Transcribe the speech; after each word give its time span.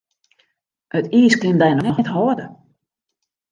It 0.97 1.05
iis 1.19 1.35
kin 1.39 1.57
dy 1.61 1.69
noch 1.73 1.95
net 1.99 2.11
hâlde. 2.13 2.45